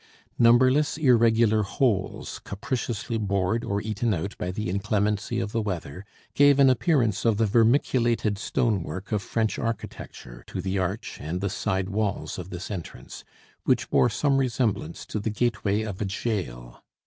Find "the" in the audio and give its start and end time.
4.49-4.67, 5.51-5.61, 7.37-7.45, 10.59-10.79, 11.39-11.51, 15.19-15.29